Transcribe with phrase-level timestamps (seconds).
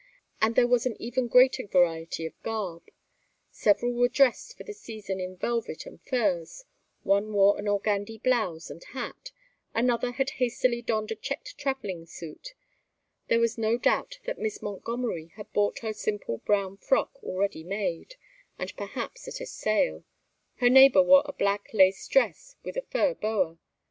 [0.41, 2.89] And there was an even greater variety of garb.
[3.51, 6.65] Several were dressed for the season in velvet and furs:
[7.03, 9.29] one wore an organdie blouse and hat;
[9.75, 12.55] another had hastily donned a checked travelling suit;
[13.27, 18.15] there was no doubt that Miss Montgomery had bought her simple brown frock already made,
[18.57, 20.03] and perhaps at a sale;
[20.55, 23.59] her neighbor wore a black lace dress with a fur boa.